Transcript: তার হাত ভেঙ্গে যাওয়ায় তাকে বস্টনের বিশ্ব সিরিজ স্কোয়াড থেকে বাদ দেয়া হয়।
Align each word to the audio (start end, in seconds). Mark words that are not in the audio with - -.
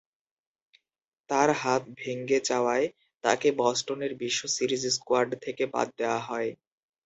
তার 1.29 1.49
হাত 1.61 1.83
ভেঙ্গে 1.97 2.39
যাওয়ায় 2.43 2.87
তাকে 3.23 3.47
বস্টনের 3.57 4.11
বিশ্ব 4.21 4.41
সিরিজ 4.55 4.83
স্কোয়াড 4.95 5.29
থেকে 5.45 5.63
বাদ 5.73 5.87
দেয়া 5.97 6.19
হয়। 6.27 6.49